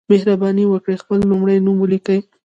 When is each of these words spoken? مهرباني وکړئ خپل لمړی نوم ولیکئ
مهرباني 0.11 0.63
وکړئ 0.67 0.95
خپل 1.03 1.19
لمړی 1.31 1.57
نوم 1.65 1.77
ولیکئ 1.79 2.19